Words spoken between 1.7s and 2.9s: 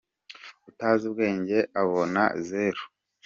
abona zero.